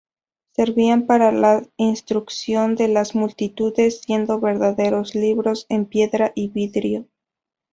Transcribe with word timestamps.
Servían 0.53 1.05
para 1.05 1.31
la 1.31 1.61
instrucción 1.77 2.73
de 2.73 2.87
las 2.87 3.13
multitudes, 3.13 4.01
siendo 4.01 4.39
verdaderos 4.39 5.13
libros 5.13 5.67
en 5.69 5.85
piedra 5.85 6.31
y 6.33 6.47
vidrio. 6.47 7.05